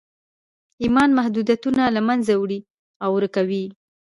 ایمان 0.83 1.09
محدودیتونه 1.17 1.83
له 1.95 2.01
منځه 2.07 2.33
وړي 2.41 2.59
او 3.03 3.09
ورکوي 3.17 3.61
یې 3.65 3.69